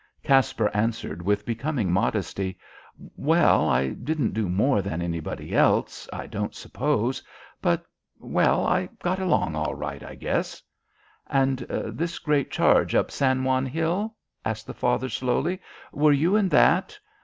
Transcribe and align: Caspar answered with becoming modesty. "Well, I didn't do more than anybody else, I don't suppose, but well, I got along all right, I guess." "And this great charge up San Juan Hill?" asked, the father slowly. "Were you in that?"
Caspar 0.23 0.67
answered 0.73 1.21
with 1.21 1.45
becoming 1.45 1.91
modesty. 1.91 2.57
"Well, 3.15 3.69
I 3.69 3.89
didn't 3.89 4.33
do 4.33 4.49
more 4.49 4.81
than 4.81 4.99
anybody 4.99 5.53
else, 5.53 6.09
I 6.11 6.25
don't 6.25 6.55
suppose, 6.55 7.21
but 7.61 7.85
well, 8.17 8.65
I 8.65 8.87
got 9.03 9.19
along 9.19 9.53
all 9.55 9.75
right, 9.75 10.01
I 10.03 10.15
guess." 10.15 10.63
"And 11.27 11.59
this 11.69 12.17
great 12.17 12.49
charge 12.49 12.95
up 12.95 13.11
San 13.11 13.43
Juan 13.43 13.67
Hill?" 13.67 14.15
asked, 14.43 14.65
the 14.65 14.73
father 14.73 15.07
slowly. 15.07 15.61
"Were 15.91 16.11
you 16.13 16.35
in 16.35 16.49
that?" 16.49 16.97